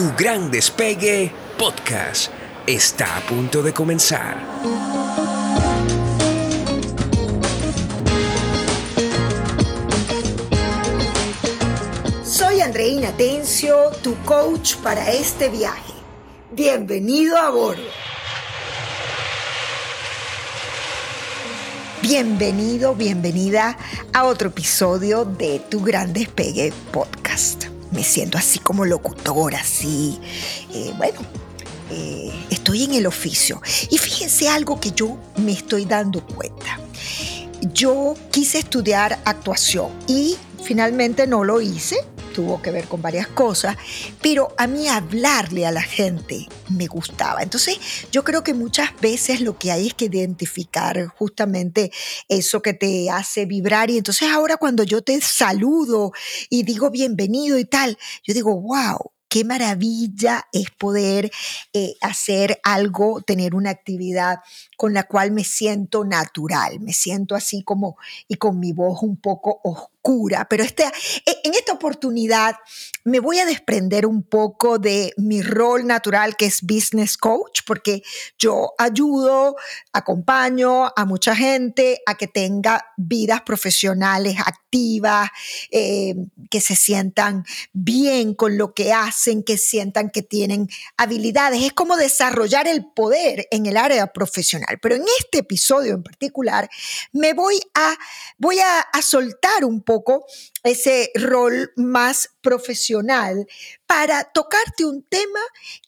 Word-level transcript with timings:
Tu 0.00 0.10
gran 0.16 0.50
despegue 0.50 1.30
podcast 1.58 2.32
está 2.66 3.18
a 3.18 3.20
punto 3.20 3.62
de 3.62 3.70
comenzar. 3.74 4.34
Soy 12.24 12.62
Andreina 12.62 13.12
Tencio, 13.12 13.90
tu 14.02 14.16
coach 14.24 14.76
para 14.76 15.12
este 15.12 15.50
viaje. 15.50 15.92
Bienvenido 16.50 17.36
a 17.36 17.50
bordo. 17.50 17.82
Bienvenido, 22.00 22.94
bienvenida 22.94 23.76
a 24.14 24.24
otro 24.24 24.48
episodio 24.48 25.26
de 25.26 25.58
Tu 25.68 25.82
Gran 25.82 26.14
Despegue 26.14 26.72
Podcast. 26.90 27.79
Me 27.92 28.04
siento 28.04 28.38
así 28.38 28.58
como 28.58 28.84
locutora, 28.84 29.60
así. 29.60 30.18
Eh, 30.72 30.92
bueno, 30.96 31.20
eh, 31.90 32.32
estoy 32.50 32.84
en 32.84 32.94
el 32.94 33.06
oficio. 33.06 33.60
Y 33.90 33.98
fíjense 33.98 34.48
algo 34.48 34.80
que 34.80 34.92
yo 34.92 35.18
me 35.36 35.52
estoy 35.52 35.84
dando 35.84 36.24
cuenta. 36.24 36.78
Yo 37.74 38.14
quise 38.30 38.58
estudiar 38.58 39.20
actuación 39.24 39.90
y 40.06 40.36
finalmente 40.62 41.26
no 41.26 41.44
lo 41.44 41.60
hice 41.60 41.96
tuvo 42.32 42.62
que 42.62 42.70
ver 42.70 42.86
con 42.86 43.02
varias 43.02 43.26
cosas, 43.28 43.76
pero 44.22 44.54
a 44.56 44.66
mí 44.66 44.88
hablarle 44.88 45.66
a 45.66 45.72
la 45.72 45.82
gente 45.82 46.48
me 46.68 46.86
gustaba. 46.86 47.42
Entonces 47.42 47.78
yo 48.10 48.24
creo 48.24 48.42
que 48.42 48.54
muchas 48.54 48.98
veces 49.00 49.40
lo 49.40 49.58
que 49.58 49.72
hay 49.72 49.88
es 49.88 49.94
que 49.94 50.06
identificar 50.06 51.06
justamente 51.06 51.92
eso 52.28 52.62
que 52.62 52.74
te 52.74 53.10
hace 53.10 53.46
vibrar 53.46 53.90
y 53.90 53.98
entonces 53.98 54.28
ahora 54.30 54.56
cuando 54.56 54.82
yo 54.82 55.02
te 55.02 55.20
saludo 55.20 56.12
y 56.48 56.62
digo 56.62 56.90
bienvenido 56.90 57.58
y 57.58 57.64
tal, 57.64 57.98
yo 58.24 58.34
digo, 58.34 58.60
wow, 58.60 59.12
qué 59.30 59.44
maravilla 59.44 60.44
es 60.52 60.70
poder 60.72 61.30
eh, 61.72 61.94
hacer 62.00 62.60
algo, 62.64 63.22
tener 63.22 63.54
una 63.54 63.70
actividad 63.70 64.40
con 64.76 64.92
la 64.92 65.04
cual 65.04 65.30
me 65.30 65.44
siento 65.44 66.04
natural, 66.04 66.80
me 66.80 66.92
siento 66.92 67.36
así 67.36 67.62
como 67.62 67.96
y 68.26 68.34
con 68.34 68.58
mi 68.58 68.72
voz 68.72 69.02
un 69.02 69.16
poco 69.16 69.60
oscura, 69.62 69.89
pero 70.48 70.64
este, 70.64 70.84
e, 70.84 71.40
en 71.44 71.54
esta 71.54 71.72
oportunidad 71.72 72.56
me 73.04 73.20
voy 73.20 73.38
a 73.38 73.46
desprender 73.46 74.06
un 74.06 74.22
poco 74.22 74.78
de 74.78 75.12
mi 75.16 75.42
rol 75.42 75.86
natural 75.86 76.36
que 76.36 76.46
es 76.46 76.62
business 76.62 77.16
coach, 77.16 77.60
porque 77.66 78.02
yo 78.38 78.72
ayudo, 78.78 79.56
acompaño 79.92 80.86
a 80.94 81.04
mucha 81.06 81.34
gente 81.34 82.00
a 82.06 82.14
que 82.16 82.26
tenga 82.26 82.84
vidas 82.96 83.42
profesionales 83.42 84.36
activas, 84.44 85.30
eh, 85.70 86.14
que 86.50 86.60
se 86.60 86.76
sientan 86.76 87.44
bien 87.72 88.34
con 88.34 88.58
lo 88.58 88.74
que 88.74 88.92
hacen, 88.92 89.42
que 89.42 89.56
sientan 89.56 90.10
que 90.10 90.22
tienen 90.22 90.68
habilidades. 90.96 91.62
Es 91.62 91.72
como 91.72 91.96
desarrollar 91.96 92.68
el 92.68 92.86
poder 92.94 93.46
en 93.50 93.66
el 93.66 93.76
área 93.76 94.08
profesional. 94.08 94.78
Pero 94.80 94.96
en 94.96 95.04
este 95.18 95.38
episodio 95.38 95.94
en 95.94 96.02
particular 96.02 96.68
me 97.12 97.32
voy 97.32 97.60
a, 97.74 97.94
voy 98.38 98.58
a, 98.58 98.80
a 98.80 99.02
soltar 99.02 99.64
un 99.64 99.82
poco 99.82 99.89
ese 100.62 101.10
rol 101.14 101.72
más 101.76 102.30
profesional 102.40 103.46
para 103.86 104.24
tocarte 104.32 104.84
un 104.84 105.02
tema 105.02 105.40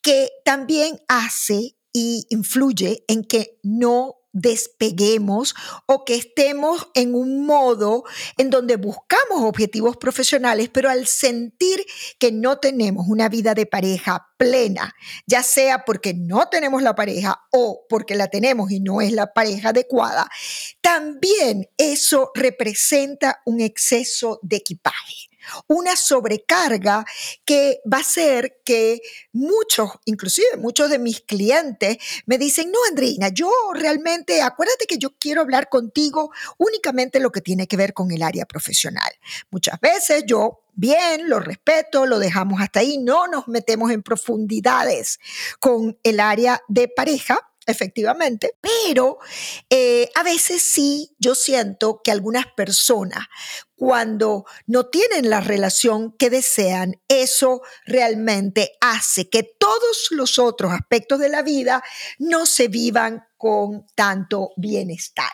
que 0.03 0.31
también 0.45 1.01
hace 1.09 1.77
y 1.93 2.27
influye 2.31 3.05
en 3.07 3.25
que 3.25 3.59
no 3.63 4.22
despeguemos 4.33 5.55
o 5.87 6.05
que 6.05 6.17
estemos 6.17 6.89
en 6.95 7.15
un 7.15 7.45
modo 7.47 8.05
en 8.39 8.51
donde 8.51 8.77
buscamos 8.77 9.43
objetivos 9.43 9.97
profesionales, 9.97 10.71
pero 10.73 10.91
al 10.91 11.07
sentir 11.07 11.85
que 12.19 12.33
no 12.33 12.59
tenemos 12.59 13.07
una 13.09 13.29
vida 13.29 13.55
de 13.55 13.67
pareja 13.67 14.29
plena, 14.37 14.95
ya 15.27 15.43
sea 15.43 15.85
porque 15.85 16.15
no 16.15 16.49
tenemos 16.49 16.83
la 16.83 16.95
pareja 16.95 17.43
o 17.53 17.87
porque 17.89 18.15
la 18.15 18.29
tenemos 18.29 18.71
y 18.71 18.81
no 18.81 19.01
es 19.01 19.13
la 19.13 19.33
pareja 19.33 19.71
adecuada, 19.71 20.29
también 20.81 21.69
eso 21.77 22.31
representa 22.35 23.43
un 23.45 23.61
exceso 23.61 24.41
de 24.43 24.57
equipaje 24.57 25.32
una 25.67 25.97
sobrecarga 25.97 27.05
que 27.45 27.81
va 27.91 27.99
a 27.99 28.05
ser 28.05 28.61
que 28.65 29.01
muchos, 29.33 29.91
inclusive 30.05 30.57
muchos 30.59 30.91
de 30.91 30.99
mis 30.99 31.21
clientes, 31.21 31.99
me 32.27 32.39
dicen, 32.39 32.71
no, 32.71 32.79
Andreina, 32.89 33.29
yo 33.29 33.51
realmente, 33.75 34.43
acuérdate 34.43 34.87
que 34.87 34.99
yo 34.99 35.11
quiero 35.19 35.43
hablar 35.43 35.69
contigo 35.69 36.31
únicamente 36.59 37.21
lo 37.21 37.33
que 37.33 37.41
tiene 37.41 37.67
que 37.67 37.77
ver 37.77 37.95
con 37.95 38.11
el 38.11 38.23
área 38.23 38.47
profesional. 38.47 39.13
Muchas 39.51 39.81
veces 39.81 40.25
yo 40.27 40.61
bien, 40.75 41.29
lo 41.29 41.39
respeto, 41.39 42.07
lo 42.07 42.19
dejamos 42.19 42.61
hasta 42.61 42.81
ahí, 42.81 42.99
no 42.99 43.27
nos 43.27 43.49
metemos 43.49 43.91
en 43.91 44.03
profundidades 44.03 45.21
con 45.59 45.99
el 46.03 46.21
área 46.21 46.63
de 46.69 46.89
pareja 46.89 47.39
efectivamente, 47.67 48.57
pero 48.61 49.19
eh, 49.71 50.11
a 50.17 50.23
veces 50.23 50.63
sí 50.63 51.15
yo 51.19 51.35
siento 51.35 52.01
que 52.03 52.11
algunas 52.11 52.47
personas 52.57 53.27
cuando 53.83 54.45
no 54.69 54.87
tienen 54.87 55.29
la 55.29 55.41
relación 55.41 56.13
que 56.17 56.31
desean, 56.31 57.03
eso 57.09 57.63
realmente 57.85 58.75
hace 58.81 59.29
que 59.29 59.43
todos 59.43 60.07
los 60.13 60.39
otros 60.39 60.71
aspectos 60.71 61.19
de 61.19 61.29
la 61.29 61.43
vida 61.43 61.83
no 62.21 62.47
se 62.47 62.69
vivan 62.69 63.25
con 63.37 63.85
tanto 63.97 64.53
bienestar. 64.57 65.33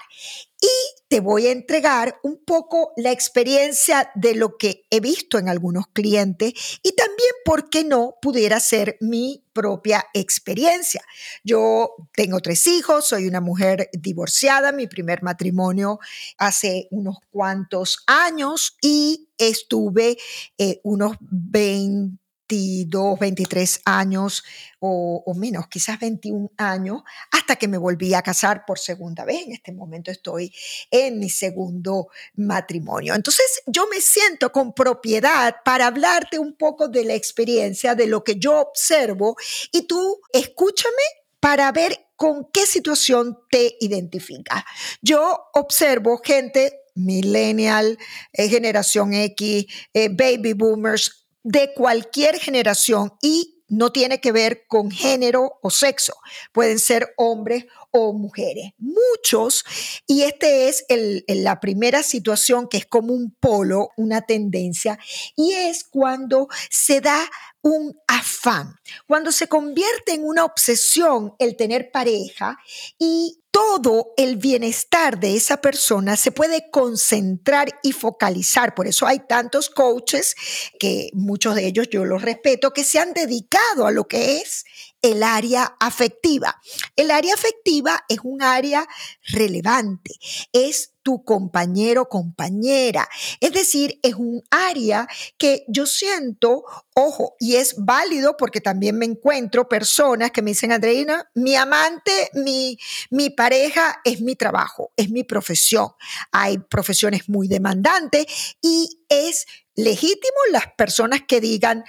Te 1.08 1.20
voy 1.20 1.46
a 1.46 1.52
entregar 1.52 2.20
un 2.22 2.44
poco 2.44 2.92
la 2.98 3.12
experiencia 3.12 4.10
de 4.14 4.34
lo 4.34 4.58
que 4.58 4.82
he 4.90 5.00
visto 5.00 5.38
en 5.38 5.48
algunos 5.48 5.86
clientes 5.86 6.52
y 6.82 6.92
también, 6.92 7.30
¿por 7.46 7.70
qué 7.70 7.82
no?, 7.82 8.16
pudiera 8.20 8.60
ser 8.60 8.98
mi 9.00 9.42
propia 9.54 10.04
experiencia. 10.12 11.02
Yo 11.42 11.94
tengo 12.12 12.40
tres 12.40 12.66
hijos, 12.66 13.06
soy 13.06 13.26
una 13.26 13.40
mujer 13.40 13.88
divorciada, 13.94 14.70
mi 14.70 14.86
primer 14.86 15.22
matrimonio 15.22 15.98
hace 16.36 16.88
unos 16.90 17.16
cuantos 17.30 18.04
años 18.06 18.76
y 18.82 19.30
estuve 19.38 20.18
eh, 20.58 20.80
unos 20.84 21.16
20 21.20 22.18
22, 22.48 23.18
23 23.18 23.82
años 23.84 24.42
o, 24.80 25.34
menos, 25.36 25.66
quizás 25.68 25.98
21 25.98 26.52
años, 26.56 27.02
hasta 27.32 27.56
que 27.56 27.68
me 27.68 27.78
volví 27.78 28.14
a 28.14 28.22
casar 28.22 28.64
por 28.66 28.78
segunda 28.78 29.24
vez. 29.24 29.42
En 29.44 29.52
este 29.52 29.72
momento 29.72 30.10
estoy 30.10 30.52
en 30.90 31.18
mi 31.18 31.28
segundo 31.30 32.08
matrimonio. 32.36 33.14
Entonces 33.14 33.62
yo 33.66 33.86
me 33.88 34.00
siento 34.00 34.50
con 34.52 34.72
propiedad 34.72 35.56
para 35.64 35.88
hablarte 35.88 36.38
un 36.38 36.54
poco 36.54 36.88
de 36.88 37.04
la 37.04 37.14
experiencia, 37.14 37.94
de 37.94 38.06
lo 38.06 38.24
que 38.24 38.36
yo 38.36 38.60
observo 38.60 39.36
y 39.72 39.82
tú 39.82 40.20
escúchame 40.32 40.92
para 41.40 41.70
ver 41.72 42.06
con 42.16 42.48
qué 42.52 42.66
situación 42.66 43.38
te 43.50 43.76
identificas. 43.80 44.64
Yo 45.02 45.50
observo 45.54 46.20
gente 46.24 46.72
millennial, 46.94 47.96
eh, 48.32 48.48
generación 48.48 49.14
X, 49.14 49.66
eh, 49.94 50.08
baby 50.08 50.52
boomers, 50.52 51.27
de 51.48 51.72
cualquier 51.72 52.38
generación 52.38 53.14
y 53.22 53.64
no 53.68 53.90
tiene 53.90 54.20
que 54.20 54.32
ver 54.32 54.66
con 54.66 54.90
género 54.90 55.58
o 55.62 55.70
sexo. 55.70 56.12
Pueden 56.52 56.78
ser 56.78 57.14
hombres 57.16 57.64
o 57.90 58.12
mujeres. 58.12 58.72
Muchos, 58.76 59.64
y 60.06 60.24
este 60.24 60.68
es 60.68 60.84
la 61.26 61.58
primera 61.58 62.02
situación 62.02 62.68
que 62.68 62.76
es 62.76 62.86
como 62.86 63.14
un 63.14 63.34
polo, 63.40 63.88
una 63.96 64.22
tendencia, 64.22 64.98
y 65.36 65.52
es 65.52 65.84
cuando 65.84 66.48
se 66.68 67.00
da 67.00 67.30
un 67.62 67.98
afán, 68.06 68.76
cuando 69.06 69.32
se 69.32 69.48
convierte 69.48 70.12
en 70.12 70.24
una 70.24 70.44
obsesión 70.44 71.34
el 71.38 71.56
tener 71.56 71.90
pareja 71.90 72.58
y 72.98 73.40
todo 73.50 74.12
el 74.16 74.36
bienestar 74.36 75.18
de 75.18 75.34
esa 75.34 75.60
persona 75.60 76.16
se 76.16 76.30
puede 76.30 76.70
concentrar 76.70 77.68
y 77.82 77.90
focalizar. 77.90 78.74
Por 78.74 78.86
eso 78.86 79.06
hay 79.06 79.20
tantos 79.20 79.68
coaches, 79.68 80.36
que 80.78 81.10
muchos 81.12 81.56
de 81.56 81.66
ellos 81.66 81.88
yo 81.90 82.04
los 82.04 82.22
respeto, 82.22 82.72
que 82.72 82.84
se 82.84 83.00
han 83.00 83.12
dedicado 83.14 83.86
a 83.86 83.90
lo 83.90 84.06
que 84.06 84.36
es 84.36 84.64
el 85.02 85.24
área 85.24 85.76
afectiva. 85.80 86.60
El 86.94 87.10
área 87.10 87.34
afectiva 87.34 88.04
es 88.08 88.18
un 88.22 88.42
área 88.42 88.86
relevante, 89.32 90.12
es 90.52 90.92
tu 91.08 91.24
compañero, 91.24 92.06
compañera. 92.06 93.08
Es 93.40 93.54
decir, 93.54 93.98
es 94.02 94.14
un 94.16 94.42
área 94.50 95.08
que 95.38 95.64
yo 95.66 95.86
siento, 95.86 96.64
ojo, 96.94 97.34
y 97.40 97.56
es 97.56 97.76
válido 97.78 98.36
porque 98.36 98.60
también 98.60 98.98
me 98.98 99.06
encuentro 99.06 99.70
personas 99.70 100.32
que 100.32 100.42
me 100.42 100.50
dicen, 100.50 100.70
Andreina, 100.70 101.26
mi 101.34 101.56
amante, 101.56 102.28
mi, 102.34 102.76
mi 103.08 103.30
pareja 103.30 104.02
es 104.04 104.20
mi 104.20 104.36
trabajo, 104.36 104.92
es 104.98 105.08
mi 105.08 105.24
profesión. 105.24 105.92
Hay 106.30 106.58
profesiones 106.58 107.26
muy 107.26 107.48
demandantes 107.48 108.26
y 108.60 109.00
es 109.08 109.46
legítimo 109.76 110.36
las 110.52 110.66
personas 110.76 111.22
que 111.26 111.40
digan, 111.40 111.84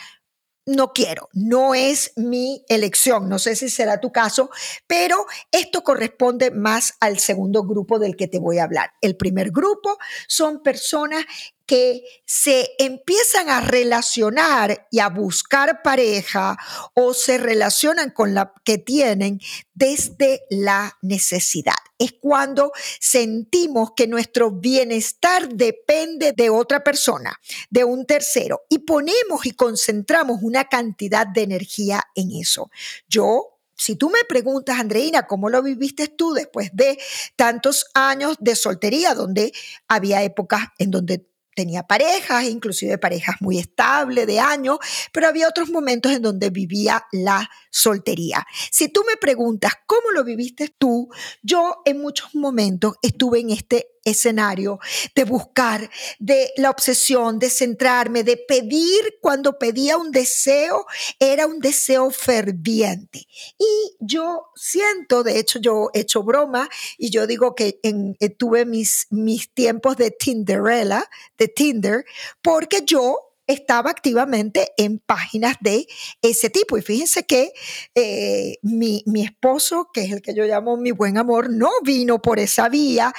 no 0.69 0.93
quiero, 0.93 1.29
no 1.33 1.73
es 1.73 2.13
mi 2.15 2.63
elección, 2.69 3.27
no 3.27 3.39
sé 3.39 3.55
si 3.55 3.69
será 3.69 3.99
tu 3.99 4.11
caso, 4.11 4.49
pero 4.87 5.25
esto 5.51 5.83
corresponde 5.83 6.51
más 6.51 6.93
al 6.99 7.19
segundo 7.19 7.63
grupo 7.63 7.99
del 7.99 8.15
que 8.15 8.27
te 8.27 8.39
voy 8.39 8.59
a 8.59 8.63
hablar. 8.63 8.91
El 9.01 9.17
primer 9.17 9.51
grupo 9.51 9.97
son 10.27 10.61
personas 10.61 11.25
que 11.69 12.01
se 12.25 12.71
empiezan 12.79 13.47
a 13.47 13.61
relacionar 13.61 14.87
y 14.89 14.97
a 14.97 15.09
buscar 15.09 15.83
pareja 15.83 16.57
o 16.95 17.13
se 17.13 17.37
relacionan 17.37 18.09
con 18.09 18.33
la 18.33 18.55
que 18.65 18.79
tienen 18.79 19.39
desde 19.75 20.41
la 20.49 20.97
necesidad. 21.03 21.75
Es 21.99 22.15
cuando 22.19 22.71
sentimos 22.99 23.91
que 23.95 24.07
nuestro 24.07 24.49
bienestar 24.49 25.47
depende 25.47 26.33
de 26.35 26.49
otra 26.49 26.83
persona, 26.83 27.39
de 27.69 27.83
un 27.83 28.07
tercero, 28.07 28.61
y 28.67 28.79
ponemos 28.79 29.45
y 29.45 29.51
concentramos 29.51 30.39
una 30.41 30.63
cantidad 30.63 31.27
de 31.27 31.43
energía 31.43 32.01
en 32.15 32.31
eso. 32.31 32.71
Yo 33.07 33.59
si 33.79 33.95
tú 33.95 34.09
me 34.09 34.25
preguntas, 34.27 34.77
Andreina, 34.77 35.25
¿cómo 35.25 35.49
lo 35.49 35.63
viviste 35.63 36.09
tú 36.09 36.33
después 36.33 36.71
de 36.73 36.99
tantos 37.37 37.85
años 37.93 38.35
de 38.41 38.57
soltería, 38.57 39.13
donde 39.13 39.53
había 39.87 40.21
épocas 40.21 40.63
en 40.79 40.91
donde 40.91 41.28
tenía 41.59 41.83
parejas, 41.83 42.45
inclusive 42.45 42.97
parejas 42.97 43.35
muy 43.41 43.59
estables 43.59 44.25
de 44.25 44.39
años, 44.39 44.77
pero 45.11 45.27
había 45.27 45.49
otros 45.49 45.69
momentos 45.69 46.09
en 46.13 46.21
donde 46.21 46.51
vivía 46.51 47.03
la 47.11 47.49
soltería. 47.69 48.47
Si 48.71 48.87
tú 48.87 49.03
me 49.05 49.17
preguntas 49.17 49.73
cómo 49.85 50.11
lo 50.11 50.23
viviste 50.23 50.73
tú, 50.77 51.09
yo 51.41 51.81
en 51.83 51.99
muchos 51.99 52.33
momentos 52.33 52.93
estuve 53.01 53.41
en 53.41 53.49
este 53.49 53.87
escenario, 54.03 54.79
de 55.15 55.23
buscar, 55.23 55.89
de 56.19 56.51
la 56.57 56.69
obsesión, 56.69 57.39
de 57.39 57.49
centrarme, 57.49 58.23
de 58.23 58.37
pedir 58.37 59.17
cuando 59.21 59.57
pedía 59.57 59.97
un 59.97 60.11
deseo, 60.11 60.85
era 61.19 61.47
un 61.47 61.59
deseo 61.59 62.11
ferviente. 62.11 63.27
Y 63.57 63.95
yo 63.99 64.47
siento, 64.55 65.23
de 65.23 65.39
hecho 65.39 65.59
yo 65.59 65.89
he 65.93 66.01
hecho 66.01 66.23
broma 66.23 66.69
y 66.97 67.09
yo 67.09 67.27
digo 67.27 67.55
que 67.55 67.79
eh, 67.83 68.29
tuve 68.29 68.65
mis, 68.65 69.07
mis 69.09 69.53
tiempos 69.53 69.97
de 69.97 70.11
Tinderella, 70.11 71.03
de 71.37 71.47
Tinder, 71.47 72.05
porque 72.41 72.81
yo 72.85 73.28
estaba 73.49 73.89
activamente 73.89 74.73
en 74.77 74.99
páginas 74.99 75.55
de 75.59 75.87
ese 76.21 76.49
tipo. 76.49 76.77
Y 76.77 76.81
fíjense 76.81 77.25
que 77.25 77.51
eh, 77.95 78.57
mi, 78.61 79.03
mi 79.07 79.23
esposo, 79.23 79.89
que 79.91 80.03
es 80.03 80.11
el 80.11 80.21
que 80.21 80.35
yo 80.35 80.45
llamo 80.45 80.77
mi 80.77 80.91
buen 80.91 81.17
amor, 81.17 81.49
no 81.49 81.69
vino 81.83 82.21
por 82.21 82.39
esa 82.39 82.69
vía. 82.69 83.11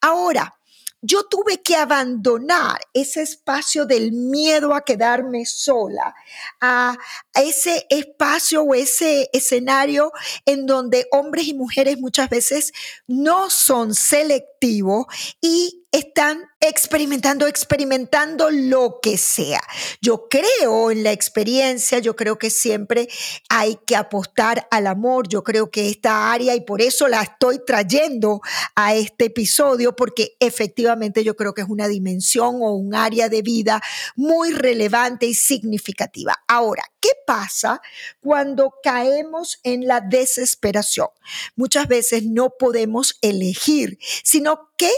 Ahora, 0.00 0.58
yo 1.00 1.24
tuve 1.24 1.62
que 1.62 1.76
abandonar 1.76 2.80
ese 2.92 3.22
espacio 3.22 3.86
del 3.86 4.12
miedo 4.12 4.74
a 4.74 4.84
quedarme 4.84 5.46
sola, 5.46 6.14
a, 6.60 6.96
ese 7.34 7.86
espacio 7.88 8.62
o 8.62 8.74
ese 8.74 9.30
escenario 9.32 10.12
en 10.44 10.66
donde 10.66 11.06
hombres 11.12 11.46
y 11.46 11.54
mujeres 11.54 11.98
muchas 11.98 12.28
veces 12.28 12.72
no 13.06 13.48
son 13.48 13.94
selectivos 13.94 15.06
y 15.40 15.86
están 15.90 16.44
experimentando, 16.60 17.46
experimentando 17.46 18.50
lo 18.50 18.98
que 19.00 19.16
sea. 19.16 19.60
Yo 20.02 20.28
creo 20.28 20.90
en 20.90 21.02
la 21.02 21.12
experiencia, 21.12 21.98
yo 21.98 22.14
creo 22.14 22.38
que 22.38 22.50
siempre 22.50 23.08
hay 23.48 23.78
que 23.86 23.96
apostar 23.96 24.68
al 24.70 24.86
amor, 24.86 25.28
yo 25.28 25.42
creo 25.42 25.70
que 25.70 25.88
esta 25.88 26.32
área, 26.32 26.54
y 26.54 26.60
por 26.60 26.82
eso 26.82 27.08
la 27.08 27.22
estoy 27.22 27.64
trayendo 27.64 28.40
a 28.74 28.94
este 28.94 29.26
episodio, 29.26 29.96
porque 29.96 30.36
efectivamente 30.40 31.24
yo 31.24 31.36
creo 31.36 31.54
que 31.54 31.62
es 31.62 31.68
una 31.68 31.88
dimensión 31.88 32.56
o 32.60 32.74
un 32.74 32.94
área 32.94 33.28
de 33.28 33.42
vida 33.42 33.80
muy 34.14 34.52
relevante 34.52 35.26
y 35.26 35.34
significativa. 35.34 36.34
Ahora, 36.48 36.82
¿qué 37.00 37.10
pasa 37.26 37.80
cuando 38.20 38.74
caemos 38.82 39.58
en 39.62 39.86
la 39.86 40.00
desesperación? 40.00 41.08
Muchas 41.56 41.88
veces 41.88 42.24
no 42.24 42.50
podemos 42.58 43.18
elegir, 43.22 43.98
sino 44.22 44.70
que 44.76 44.90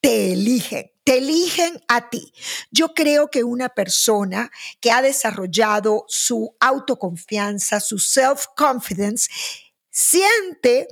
te 0.00 0.32
eligen, 0.32 0.90
te 1.04 1.18
eligen 1.18 1.82
a 1.88 2.10
ti. 2.10 2.32
Yo 2.70 2.94
creo 2.94 3.28
que 3.28 3.44
una 3.44 3.68
persona 3.68 4.50
que 4.80 4.90
ha 4.90 5.02
desarrollado 5.02 6.04
su 6.08 6.56
autoconfianza, 6.60 7.80
su 7.80 7.98
self-confidence, 7.98 9.28
siente 9.90 10.88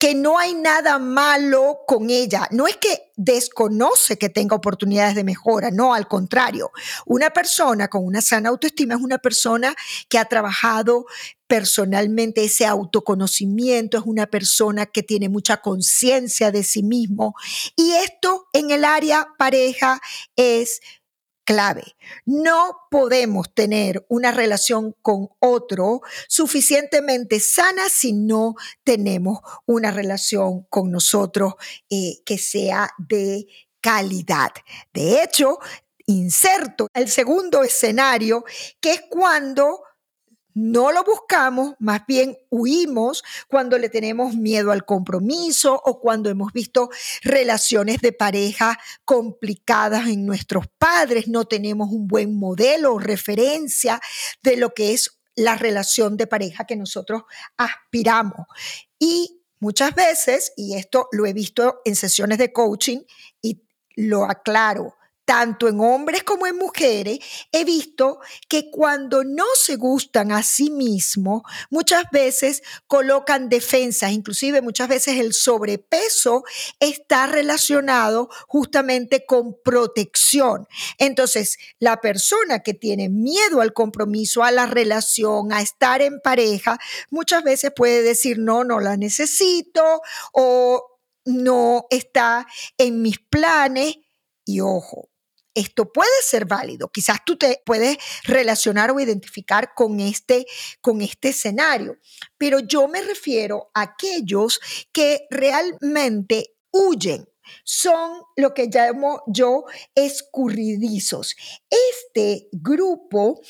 que 0.00 0.14
no 0.14 0.38
hay 0.38 0.54
nada 0.54 0.98
malo 0.98 1.80
con 1.86 2.08
ella. 2.08 2.48
No 2.50 2.66
es 2.66 2.78
que 2.78 3.12
desconoce 3.16 4.16
que 4.16 4.30
tenga 4.30 4.56
oportunidades 4.56 5.14
de 5.14 5.24
mejora, 5.24 5.70
no, 5.70 5.92
al 5.92 6.08
contrario. 6.08 6.72
Una 7.04 7.28
persona 7.28 7.88
con 7.88 8.06
una 8.06 8.22
sana 8.22 8.48
autoestima 8.48 8.94
es 8.94 9.02
una 9.02 9.18
persona 9.18 9.74
que 10.08 10.18
ha 10.18 10.24
trabajado 10.24 11.04
personalmente 11.50 12.44
ese 12.44 12.64
autoconocimiento, 12.64 13.98
es 13.98 14.04
una 14.06 14.28
persona 14.28 14.86
que 14.86 15.02
tiene 15.02 15.28
mucha 15.28 15.56
conciencia 15.56 16.52
de 16.52 16.62
sí 16.62 16.84
mismo. 16.84 17.34
Y 17.74 17.90
esto 17.90 18.46
en 18.52 18.70
el 18.70 18.84
área 18.84 19.26
pareja 19.36 20.00
es 20.36 20.80
clave. 21.44 21.96
No 22.24 22.76
podemos 22.88 23.52
tener 23.52 24.06
una 24.08 24.30
relación 24.30 24.94
con 25.02 25.30
otro 25.40 26.02
suficientemente 26.28 27.40
sana 27.40 27.88
si 27.88 28.12
no 28.12 28.54
tenemos 28.84 29.40
una 29.66 29.90
relación 29.90 30.66
con 30.70 30.92
nosotros 30.92 31.54
eh, 31.90 32.22
que 32.24 32.38
sea 32.38 32.90
de 32.96 33.48
calidad. 33.80 34.52
De 34.94 35.20
hecho, 35.24 35.58
inserto 36.06 36.86
el 36.94 37.08
segundo 37.08 37.64
escenario, 37.64 38.44
que 38.80 38.92
es 38.92 39.02
cuando 39.10 39.80
no 40.60 40.92
lo 40.92 41.02
buscamos, 41.04 41.74
más 41.78 42.02
bien 42.06 42.36
huimos 42.50 43.24
cuando 43.48 43.78
le 43.78 43.88
tenemos 43.88 44.34
miedo 44.34 44.72
al 44.72 44.84
compromiso 44.84 45.80
o 45.84 45.98
cuando 46.00 46.28
hemos 46.28 46.52
visto 46.52 46.90
relaciones 47.22 48.00
de 48.00 48.12
pareja 48.12 48.78
complicadas 49.06 50.08
en 50.08 50.26
nuestros 50.26 50.66
padres, 50.76 51.28
no 51.28 51.46
tenemos 51.46 51.88
un 51.90 52.06
buen 52.06 52.38
modelo 52.38 52.94
o 52.94 52.98
referencia 52.98 54.00
de 54.42 54.58
lo 54.58 54.74
que 54.74 54.92
es 54.92 55.18
la 55.34 55.56
relación 55.56 56.18
de 56.18 56.26
pareja 56.26 56.66
que 56.66 56.76
nosotros 56.76 57.22
aspiramos. 57.56 58.46
Y 58.98 59.42
muchas 59.60 59.94
veces, 59.94 60.52
y 60.56 60.74
esto 60.74 61.08
lo 61.12 61.24
he 61.24 61.32
visto 61.32 61.80
en 61.86 61.96
sesiones 61.96 62.36
de 62.36 62.52
coaching 62.52 63.00
y 63.40 63.62
lo 63.96 64.24
aclaro, 64.24 64.94
tanto 65.30 65.68
en 65.68 65.78
hombres 65.78 66.24
como 66.24 66.48
en 66.48 66.56
mujeres, 66.56 67.20
he 67.52 67.64
visto 67.64 68.18
que 68.48 68.68
cuando 68.68 69.22
no 69.22 69.44
se 69.54 69.76
gustan 69.76 70.32
a 70.32 70.42
sí 70.42 70.72
mismos, 70.72 71.42
muchas 71.70 72.02
veces 72.10 72.64
colocan 72.88 73.48
defensas, 73.48 74.10
inclusive 74.10 74.60
muchas 74.60 74.88
veces 74.88 75.20
el 75.20 75.32
sobrepeso 75.32 76.42
está 76.80 77.28
relacionado 77.28 78.28
justamente 78.48 79.24
con 79.24 79.56
protección. 79.62 80.66
Entonces, 80.98 81.58
la 81.78 82.00
persona 82.00 82.64
que 82.64 82.74
tiene 82.74 83.08
miedo 83.08 83.60
al 83.60 83.72
compromiso, 83.72 84.42
a 84.42 84.50
la 84.50 84.66
relación, 84.66 85.52
a 85.52 85.60
estar 85.60 86.02
en 86.02 86.18
pareja, 86.20 86.76
muchas 87.08 87.44
veces 87.44 87.70
puede 87.70 88.02
decir, 88.02 88.40
no, 88.40 88.64
no 88.64 88.80
la 88.80 88.96
necesito 88.96 90.02
o 90.32 90.98
no 91.24 91.86
está 91.88 92.48
en 92.78 93.00
mis 93.00 93.20
planes. 93.20 93.94
Y 94.44 94.58
ojo, 94.58 95.09
esto 95.54 95.92
puede 95.92 96.10
ser 96.24 96.46
válido. 96.46 96.90
Quizás 96.90 97.18
tú 97.24 97.36
te 97.36 97.62
puedes 97.64 97.98
relacionar 98.24 98.90
o 98.90 99.00
identificar 99.00 99.72
con 99.74 100.00
este, 100.00 100.46
con 100.80 101.00
este 101.02 101.30
escenario, 101.30 101.96
pero 102.38 102.60
yo 102.60 102.88
me 102.88 103.02
refiero 103.02 103.70
a 103.74 103.82
aquellos 103.82 104.60
que 104.92 105.26
realmente 105.30 106.54
huyen 106.72 107.26
son 107.64 108.22
lo 108.36 108.54
que 108.54 108.68
llamo 108.72 109.22
yo 109.26 109.64
escurridizos. 109.94 111.34
Este 111.68 112.48
grupo 112.52 113.40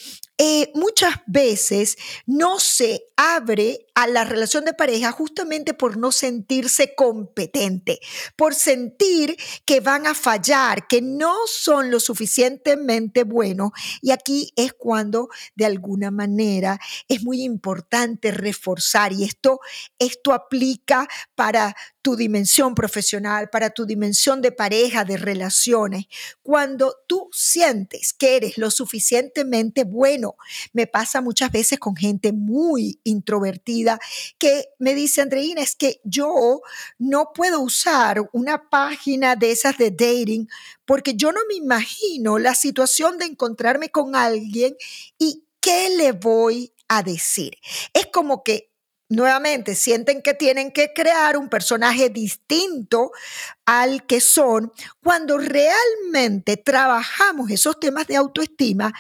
eh, 0.42 0.72
muchas 0.74 1.16
veces 1.26 1.98
no 2.24 2.60
se 2.60 3.02
abre 3.14 3.86
a 3.94 4.06
la 4.06 4.24
relación 4.24 4.64
de 4.64 4.72
pareja 4.72 5.12
justamente 5.12 5.74
por 5.74 5.98
no 5.98 6.10
sentirse 6.10 6.94
competente, 6.94 8.00
por 8.36 8.54
sentir 8.54 9.36
que 9.66 9.80
van 9.80 10.06
a 10.06 10.14
fallar, 10.14 10.86
que 10.86 11.02
no 11.02 11.34
son 11.46 11.90
lo 11.90 12.00
suficientemente 12.00 13.24
buenos. 13.24 13.72
Y 14.00 14.12
aquí 14.12 14.54
es 14.56 14.72
cuando 14.72 15.28
de 15.56 15.66
alguna 15.66 16.10
manera 16.10 16.80
es 17.06 17.22
muy 17.22 17.42
importante 17.42 18.30
reforzar 18.30 19.12
y 19.12 19.24
esto, 19.24 19.60
esto 19.98 20.32
aplica 20.32 21.06
para 21.34 21.76
tu 22.00 22.16
dimensión 22.16 22.74
profesional, 22.74 23.50
para 23.50 23.68
tu 23.68 23.84
dimensión 23.84 24.40
de 24.40 24.52
pareja, 24.52 25.04
de 25.04 25.18
relaciones. 25.18 26.06
Cuando 26.42 26.96
tú 27.06 27.28
sientes 27.30 28.14
que 28.14 28.36
eres 28.36 28.56
lo 28.56 28.70
suficientemente 28.70 29.84
bueno, 29.84 30.29
me 30.72 30.86
pasa 30.86 31.20
muchas 31.20 31.50
veces 31.50 31.78
con 31.78 31.96
gente 31.96 32.32
muy 32.32 33.00
introvertida 33.04 33.98
que 34.38 34.68
me 34.78 34.94
dice, 34.94 35.20
Andreina, 35.22 35.62
es 35.62 35.76
que 35.76 36.00
yo 36.04 36.60
no 36.98 37.32
puedo 37.34 37.60
usar 37.60 38.28
una 38.32 38.68
página 38.68 39.36
de 39.36 39.52
esas 39.52 39.78
de 39.78 39.90
dating 39.90 40.48
porque 40.84 41.14
yo 41.14 41.32
no 41.32 41.40
me 41.48 41.54
imagino 41.54 42.38
la 42.38 42.54
situación 42.54 43.18
de 43.18 43.26
encontrarme 43.26 43.90
con 43.90 44.16
alguien 44.16 44.76
y 45.18 45.44
qué 45.60 45.90
le 45.96 46.12
voy 46.12 46.72
a 46.88 47.02
decir. 47.02 47.56
Es 47.94 48.06
como 48.06 48.42
que 48.42 48.70
nuevamente 49.10 49.74
sienten 49.74 50.22
que 50.22 50.34
tienen 50.34 50.70
que 50.70 50.92
crear 50.94 51.36
un 51.36 51.48
personaje 51.48 52.08
distinto 52.10 53.10
al 53.66 54.06
que 54.06 54.20
son, 54.20 54.72
cuando 55.02 55.36
realmente 55.36 56.56
trabajamos 56.56 57.50
esos 57.50 57.78
temas 57.78 58.06
de 58.06 58.16
autoestima, 58.16 58.92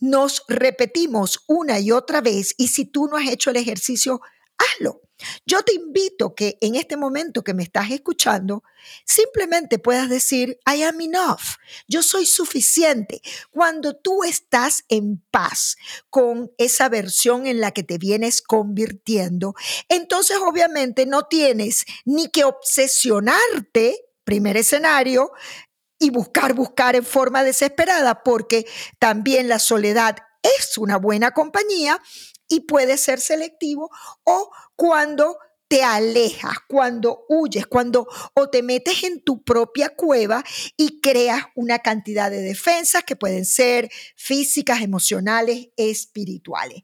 nos 0.00 0.42
repetimos 0.48 1.44
una 1.46 1.78
y 1.78 1.92
otra 1.92 2.20
vez 2.20 2.54
y 2.56 2.68
si 2.68 2.86
tú 2.86 3.06
no 3.06 3.16
has 3.16 3.28
hecho 3.28 3.50
el 3.50 3.56
ejercicio, 3.56 4.20
hazlo. 4.58 5.02
Yo 5.44 5.62
te 5.62 5.74
invito 5.74 6.34
que 6.34 6.56
en 6.60 6.76
este 6.76 6.96
momento 6.96 7.42
que 7.42 7.54
me 7.54 7.62
estás 7.62 7.90
escuchando, 7.90 8.62
simplemente 9.04 9.78
puedas 9.78 10.08
decir, 10.08 10.58
I 10.66 10.82
am 10.82 11.00
enough, 11.00 11.58
yo 11.88 12.02
soy 12.02 12.26
suficiente. 12.26 13.20
Cuando 13.50 13.94
tú 13.94 14.24
estás 14.24 14.84
en 14.88 15.22
paz 15.30 15.76
con 16.08 16.50
esa 16.58 16.88
versión 16.88 17.46
en 17.46 17.60
la 17.60 17.72
que 17.72 17.82
te 17.82 17.98
vienes 17.98 18.42
convirtiendo, 18.42 19.54
entonces 19.88 20.38
obviamente 20.38 21.06
no 21.06 21.24
tienes 21.24 21.84
ni 22.04 22.28
que 22.28 22.44
obsesionarte, 22.44 23.96
primer 24.24 24.56
escenario, 24.56 25.32
y 26.00 26.10
buscar, 26.10 26.54
buscar 26.54 26.96
en 26.96 27.04
forma 27.04 27.44
desesperada, 27.44 28.24
porque 28.24 28.66
también 28.98 29.48
la 29.48 29.60
soledad 29.60 30.16
es 30.42 30.76
una 30.78 30.96
buena 30.96 31.30
compañía 31.30 32.02
y 32.48 32.60
puede 32.60 32.96
ser 32.96 33.20
selectivo 33.20 33.90
o 34.24 34.50
cuando 34.74 35.36
te 35.68 35.84
alejas, 35.84 36.56
cuando 36.66 37.26
huyes, 37.28 37.64
cuando 37.64 38.08
o 38.34 38.50
te 38.50 38.60
metes 38.60 39.04
en 39.04 39.22
tu 39.22 39.44
propia 39.44 39.90
cueva 39.90 40.42
y 40.76 41.00
creas 41.00 41.44
una 41.54 41.78
cantidad 41.78 42.28
de 42.28 42.40
defensas 42.40 43.04
que 43.04 43.14
pueden 43.14 43.44
ser 43.44 43.88
físicas, 44.16 44.82
emocionales, 44.82 45.68
espirituales. 45.76 46.82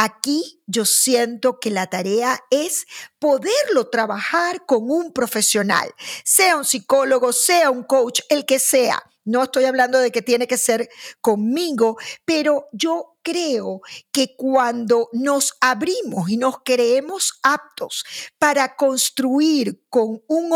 Aquí 0.00 0.62
yo 0.66 0.84
siento 0.84 1.58
que 1.58 1.70
la 1.72 1.88
tarea 1.88 2.38
es 2.50 2.86
poderlo 3.18 3.88
trabajar 3.90 4.64
con 4.64 4.88
un 4.90 5.12
profesional, 5.12 5.92
sea 6.24 6.56
un 6.56 6.64
psicólogo, 6.64 7.32
sea 7.32 7.70
un 7.70 7.82
coach, 7.82 8.20
el 8.28 8.46
que 8.46 8.60
sea. 8.60 9.02
No 9.24 9.42
estoy 9.42 9.64
hablando 9.64 9.98
de 9.98 10.12
que 10.12 10.22
tiene 10.22 10.46
que 10.46 10.56
ser 10.56 10.88
conmigo, 11.20 11.98
pero 12.24 12.68
yo 12.72 13.18
creo 13.22 13.82
que 14.12 14.36
cuando 14.36 15.08
nos 15.12 15.54
abrimos 15.60 16.30
y 16.30 16.36
nos 16.36 16.58
creemos 16.64 17.40
aptos 17.42 18.04
para 18.38 18.76
construir 18.76 19.82
con 19.90 20.22
un 20.28 20.52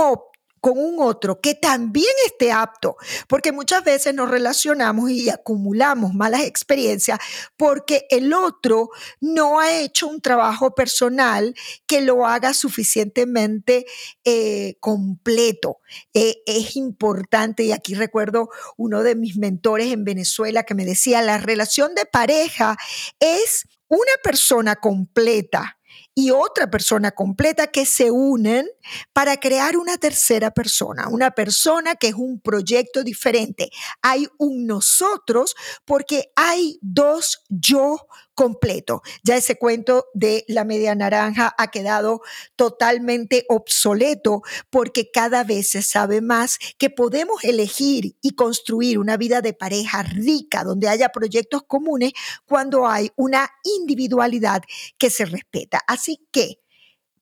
con 0.62 0.78
un 0.78 1.00
otro 1.00 1.40
que 1.40 1.56
también 1.56 2.14
esté 2.24 2.52
apto, 2.52 2.96
porque 3.26 3.50
muchas 3.50 3.82
veces 3.82 4.14
nos 4.14 4.30
relacionamos 4.30 5.10
y 5.10 5.28
acumulamos 5.28 6.14
malas 6.14 6.44
experiencias 6.44 7.18
porque 7.56 8.06
el 8.10 8.32
otro 8.32 8.90
no 9.20 9.58
ha 9.58 9.72
hecho 9.80 10.06
un 10.06 10.20
trabajo 10.20 10.72
personal 10.72 11.52
que 11.88 12.00
lo 12.00 12.26
haga 12.26 12.54
suficientemente 12.54 13.86
eh, 14.24 14.76
completo. 14.78 15.80
Eh, 16.14 16.36
es 16.46 16.76
importante, 16.76 17.64
y 17.64 17.72
aquí 17.72 17.96
recuerdo 17.96 18.48
uno 18.76 19.02
de 19.02 19.16
mis 19.16 19.36
mentores 19.36 19.92
en 19.92 20.04
Venezuela 20.04 20.62
que 20.62 20.76
me 20.76 20.84
decía, 20.84 21.22
la 21.22 21.38
relación 21.38 21.96
de 21.96 22.06
pareja 22.06 22.76
es 23.18 23.64
una 23.88 24.12
persona 24.22 24.76
completa 24.76 25.80
y 26.14 26.30
otra 26.30 26.70
persona 26.70 27.10
completa 27.12 27.68
que 27.68 27.86
se 27.86 28.10
unen 28.10 28.68
para 29.12 29.38
crear 29.38 29.76
una 29.76 29.96
tercera 29.96 30.50
persona, 30.50 31.08
una 31.08 31.30
persona 31.30 31.94
que 31.94 32.08
es 32.08 32.14
un 32.14 32.40
proyecto 32.40 33.02
diferente. 33.02 33.70
Hay 34.02 34.28
un 34.38 34.66
nosotros 34.66 35.54
porque 35.84 36.30
hay 36.36 36.78
dos 36.82 37.44
yo 37.48 38.06
completo. 38.34 39.02
Ya 39.22 39.36
ese 39.36 39.56
cuento 39.56 40.06
de 40.14 40.44
la 40.48 40.64
media 40.64 40.94
naranja 40.94 41.54
ha 41.58 41.70
quedado 41.70 42.20
totalmente 42.56 43.44
obsoleto 43.48 44.42
porque 44.70 45.10
cada 45.10 45.44
vez 45.44 45.70
se 45.70 45.82
sabe 45.82 46.20
más 46.20 46.58
que 46.78 46.90
podemos 46.90 47.42
elegir 47.44 48.16
y 48.20 48.34
construir 48.34 48.98
una 48.98 49.16
vida 49.16 49.40
de 49.42 49.52
pareja 49.52 50.02
rica 50.02 50.64
donde 50.64 50.88
haya 50.88 51.10
proyectos 51.10 51.62
comunes 51.66 52.12
cuando 52.44 52.86
hay 52.86 53.10
una 53.16 53.50
individualidad 53.64 54.62
que 54.98 55.10
se 55.10 55.24
respeta. 55.24 55.80
Así 55.86 56.26
que, 56.30 56.60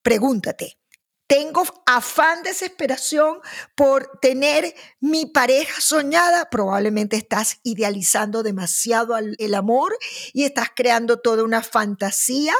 pregúntate, 0.02 0.79
tengo 1.30 1.62
afán, 1.86 2.42
desesperación 2.42 3.38
por 3.76 4.18
tener 4.20 4.74
mi 4.98 5.26
pareja 5.26 5.80
soñada. 5.80 6.50
Probablemente 6.50 7.14
estás 7.14 7.60
idealizando 7.62 8.42
demasiado 8.42 9.16
el 9.16 9.54
amor 9.54 9.96
y 10.32 10.42
estás 10.42 10.70
creando 10.74 11.20
toda 11.20 11.44
una 11.44 11.62
fantasía. 11.62 12.52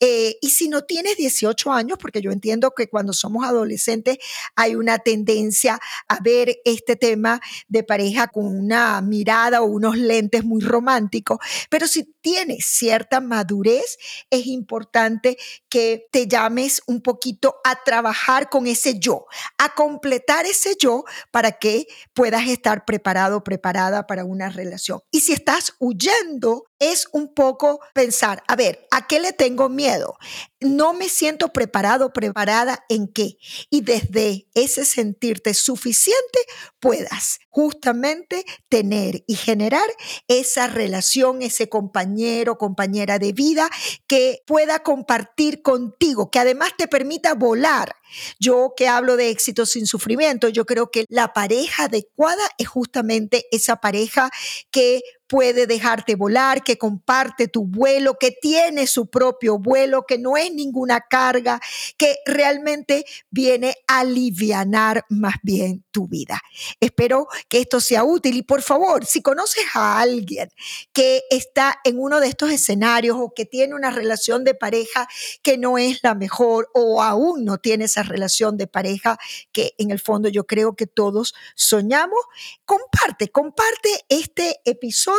Eh, 0.00 0.38
y 0.40 0.50
si 0.50 0.68
no 0.68 0.82
tienes 0.82 1.16
18 1.16 1.72
años, 1.72 1.98
porque 2.00 2.20
yo 2.20 2.32
entiendo 2.32 2.72
que 2.72 2.88
cuando 2.88 3.12
somos 3.12 3.46
adolescentes 3.46 4.18
hay 4.56 4.74
una 4.74 4.98
tendencia 4.98 5.78
a 6.08 6.18
ver 6.20 6.56
este 6.64 6.96
tema 6.96 7.40
de 7.68 7.84
pareja 7.84 8.26
con 8.26 8.46
una 8.46 9.00
mirada 9.02 9.62
o 9.62 9.66
unos 9.66 9.96
lentes 9.96 10.42
muy 10.42 10.62
románticos, 10.62 11.38
pero 11.70 11.86
si 11.86 12.02
tienes 12.20 12.66
cierta 12.66 13.20
madurez, 13.20 13.98
es 14.30 14.48
importante 14.48 15.38
que 15.68 16.08
te 16.10 16.26
llames 16.26 16.82
un 16.88 17.02
poquito 17.02 17.60
a 17.62 17.84
trabajar 17.84 18.15
con 18.48 18.66
ese 18.66 18.98
yo, 18.98 19.26
a 19.58 19.74
completar 19.74 20.46
ese 20.46 20.76
yo 20.78 21.04
para 21.30 21.52
que 21.52 21.86
puedas 22.12 22.46
estar 22.46 22.84
preparado, 22.84 23.42
preparada 23.42 24.06
para 24.06 24.24
una 24.24 24.48
relación. 24.48 25.00
Y 25.10 25.20
si 25.20 25.32
estás 25.32 25.74
huyendo, 25.78 26.65
es 26.78 27.06
un 27.12 27.32
poco 27.34 27.80
pensar, 27.94 28.42
a 28.48 28.56
ver, 28.56 28.86
¿a 28.90 29.06
qué 29.06 29.20
le 29.20 29.32
tengo 29.32 29.68
miedo? 29.68 30.16
No 30.60 30.92
me 30.94 31.08
siento 31.08 31.52
preparado, 31.52 32.12
preparada 32.12 32.84
en 32.88 33.08
qué. 33.08 33.36
Y 33.70 33.82
desde 33.82 34.48
ese 34.54 34.84
sentirte 34.84 35.54
suficiente 35.54 36.38
puedas 36.80 37.38
justamente 37.50 38.44
tener 38.68 39.22
y 39.26 39.36
generar 39.36 39.86
esa 40.28 40.66
relación, 40.66 41.42
ese 41.42 41.68
compañero, 41.68 42.58
compañera 42.58 43.18
de 43.18 43.32
vida 43.32 43.68
que 44.06 44.42
pueda 44.46 44.80
compartir 44.80 45.62
contigo, 45.62 46.30
que 46.30 46.38
además 46.38 46.72
te 46.76 46.88
permita 46.88 47.34
volar. 47.34 47.96
Yo 48.38 48.72
que 48.76 48.88
hablo 48.88 49.16
de 49.16 49.30
éxito 49.30 49.66
sin 49.66 49.86
sufrimiento, 49.86 50.48
yo 50.48 50.64
creo 50.64 50.90
que 50.90 51.04
la 51.08 51.32
pareja 51.32 51.84
adecuada 51.84 52.42
es 52.58 52.68
justamente 52.68 53.46
esa 53.50 53.76
pareja 53.76 54.30
que 54.70 55.00
puede 55.26 55.66
dejarte 55.66 56.14
volar, 56.14 56.62
que 56.62 56.78
comparte 56.78 57.48
tu 57.48 57.66
vuelo, 57.66 58.16
que 58.18 58.30
tiene 58.30 58.86
su 58.86 59.08
propio 59.08 59.58
vuelo, 59.58 60.04
que 60.06 60.18
no 60.18 60.36
es 60.36 60.52
ninguna 60.52 61.00
carga, 61.00 61.60
que 61.96 62.16
realmente 62.26 63.04
viene 63.30 63.74
a 63.88 64.00
alivianar 64.00 65.04
más 65.08 65.36
bien 65.42 65.84
tu 65.90 66.06
vida. 66.06 66.40
Espero 66.80 67.26
que 67.48 67.60
esto 67.60 67.80
sea 67.80 68.04
útil 68.04 68.36
y 68.36 68.42
por 68.42 68.62
favor, 68.62 69.04
si 69.04 69.22
conoces 69.22 69.64
a 69.74 70.00
alguien 70.00 70.48
que 70.92 71.22
está 71.30 71.80
en 71.84 71.98
uno 71.98 72.20
de 72.20 72.28
estos 72.28 72.50
escenarios 72.50 73.16
o 73.18 73.32
que 73.34 73.46
tiene 73.46 73.74
una 73.74 73.90
relación 73.90 74.44
de 74.44 74.54
pareja 74.54 75.08
que 75.42 75.58
no 75.58 75.78
es 75.78 76.00
la 76.02 76.14
mejor 76.14 76.70
o 76.74 77.02
aún 77.02 77.44
no 77.44 77.58
tiene 77.58 77.86
esa 77.86 78.02
relación 78.02 78.56
de 78.56 78.66
pareja 78.66 79.18
que 79.52 79.74
en 79.78 79.90
el 79.90 79.98
fondo 79.98 80.28
yo 80.28 80.44
creo 80.44 80.76
que 80.76 80.86
todos 80.86 81.34
soñamos, 81.54 82.20
comparte, 82.64 83.28
comparte 83.28 83.88
este 84.08 84.60
episodio 84.64 85.15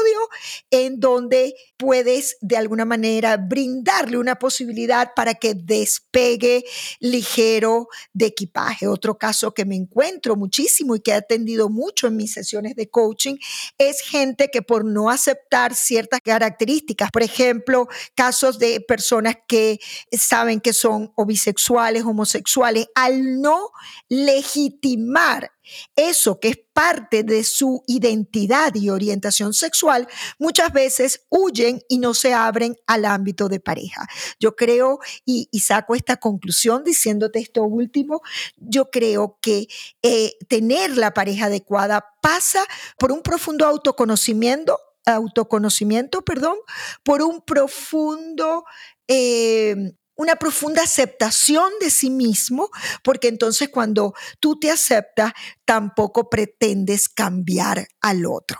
en 0.70 1.00
donde 1.00 1.54
puedes 1.78 2.38
de 2.42 2.58
alguna 2.58 2.86
manera 2.86 3.38
brindarle 3.38 4.18
una 4.18 4.36
posibilidad 4.36 5.14
para 5.16 5.36
que 5.36 5.54
despegue 5.54 6.64
ligero 7.00 7.88
de 8.14 8.28
equipaje. 8.28 8.88
Otro 8.88 9.18
caso 9.18 9.54
que 9.54 9.66
me 9.66 9.76
encuentro 9.76 10.36
muchísimo 10.36 10.96
y 10.96 11.00
que 11.00 11.12
he 11.12 11.16
atendido 11.16 11.70
mucho 11.70 12.08
en 12.08 12.18
mis 12.18 12.34
sesiones 12.34 12.76
de 12.76 12.90
coaching 12.90 13.36
es 13.78 14.02
gente 14.02 14.50
que 14.52 14.62
por 14.62 14.86
no 14.86 15.10
aceptar 15.10 15.76
ciertas 15.76 16.20
características, 16.22 17.12
por 17.12 17.24
ejemplo, 17.24 17.88
casos 18.16 18.60
de 18.60 18.82
personas 18.82 19.36
que 19.48 19.80
saben 20.12 20.60
que 20.60 20.74
son 20.74 21.12
o 21.16 21.26
bisexuales, 21.26 22.04
homosexuales, 22.04 22.88
al 22.96 23.42
no 23.42 23.70
legitimar 24.10 25.52
eso 25.96 26.40
que 26.40 26.50
es 26.50 26.60
parte 26.74 27.24
de 27.24 27.44
su 27.44 27.84
identidad 27.88 28.76
y 28.76 28.90
orientación 28.90 29.54
sexual, 29.54 30.08
muchas 30.38 30.72
veces 30.72 31.26
huyen 31.30 31.82
y 31.90 31.98
no 31.98 32.14
se 32.14 32.34
abren 32.34 32.76
al 32.86 33.06
ámbito 33.06 33.50
de 33.50 33.60
pareja. 33.60 34.08
Yo 34.40 34.56
creo, 34.56 35.00
y, 35.26 35.50
saco 35.60 35.96
esta 35.96 36.18
conclusión 36.18 36.84
diciéndote 36.84 37.40
esto 37.40 37.64
último, 37.64 38.22
yo 38.58 38.90
creo 38.90 39.38
que 39.42 39.68
eh, 40.02 40.34
tener 40.48 40.96
la 40.96 41.14
pareja 41.14 41.48
adecuada 41.48 42.06
pasa 42.22 42.64
por 42.98 43.12
un 43.12 43.22
profundo 43.22 43.66
autoconocimiento, 43.66 44.80
autoconocimiento, 45.06 46.22
perdón, 46.24 46.58
por 47.04 47.22
un 47.22 47.42
profundo 47.42 48.66
eh, 49.08 49.94
una 50.18 50.36
profunda 50.36 50.84
aceptación 50.84 51.72
de 51.80 51.90
sí 51.90 52.10
mismo, 52.10 52.70
porque 53.04 53.28
entonces 53.28 53.70
cuando 53.70 54.14
tú 54.40 54.60
te 54.60 54.70
aceptas, 54.70 55.34
tampoco 55.66 56.30
pretendes 56.30 57.08
cambiar 57.08 57.88
al 58.02 58.26
otro. 58.26 58.60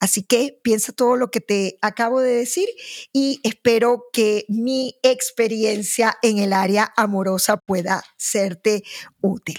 Así 0.00 0.22
que 0.22 0.58
piensa 0.62 0.92
todo 0.92 1.16
lo 1.16 1.30
que 1.30 1.40
te 1.40 1.78
acabo 1.82 2.20
de 2.20 2.32
decir 2.32 2.68
y 3.12 3.40
espero 3.42 4.04
que 4.12 4.44
mi 4.48 4.98
experiencia 5.02 6.16
en 6.22 6.38
el 6.38 6.52
área 6.52 6.92
amorosa 6.96 7.56
pueda 7.56 8.04
serte 8.16 8.82
útil. 9.20 9.58